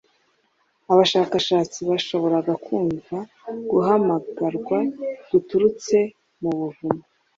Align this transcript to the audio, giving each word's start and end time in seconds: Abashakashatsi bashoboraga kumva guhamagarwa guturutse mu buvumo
Abashakashatsi 0.91 1.79
bashoboraga 1.89 2.53
kumva 2.65 3.17
guhamagarwa 3.71 4.77
guturutse 5.29 5.97
mu 6.41 6.51
buvumo 6.59 7.03